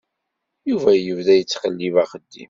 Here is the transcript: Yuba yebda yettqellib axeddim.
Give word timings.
Yuba 0.69 0.91
yebda 0.95 1.33
yettqellib 1.35 1.95
axeddim. 2.03 2.39